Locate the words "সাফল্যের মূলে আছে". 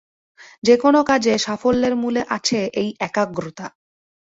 1.37-2.59